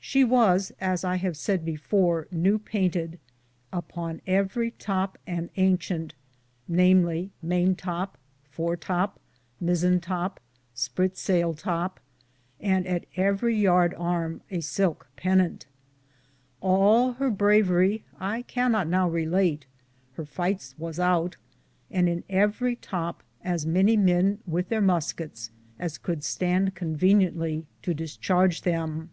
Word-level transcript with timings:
She 0.00 0.24
was, 0.24 0.72
as 0.80 1.04
I 1.04 1.16
have 1.16 1.36
saide 1.36 1.66
before, 1.66 2.28
new 2.30 2.58
paynted 2.58 3.18
(upon 3.70 4.22
everie 4.26 4.70
topp 4.78 5.18
an 5.26 5.50
anshante,^ 5.54 6.12
viz., 6.66 7.30
mayne 7.42 7.74
top, 7.74 8.16
fore 8.48 8.74
top, 8.76 9.20
myssen 9.62 10.00
top, 10.00 10.40
sprid 10.74 11.16
saile 11.16 11.52
top, 11.58 12.00
and 12.58 12.86
at 12.86 13.04
everie 13.16 13.60
yardes 13.60 13.98
arme 13.98 14.40
a 14.50 14.60
silke 14.60 15.08
penante). 15.18 15.66
All 16.62 17.14
her 17.14 17.30
braurie^ 17.30 18.02
I 18.18 18.42
cannot 18.42 18.88
now 18.88 19.10
relate; 19.10 19.66
her 20.12 20.24
faightes^ 20.24 20.78
was 20.78 20.98
oute, 20.98 21.36
and 21.90 22.08
in 22.08 22.24
everie 22.30 22.76
top 22.80 23.22
as 23.44 23.66
many 23.66 23.96
men, 23.98 24.38
with 24.46 24.70
their 24.70 24.80
musketes, 24.80 25.50
as 25.78 25.98
coulde 25.98 26.22
stande 26.22 26.74
conveniently 26.74 27.66
to 27.82 27.92
descharge 27.94 28.62
them. 28.62 29.10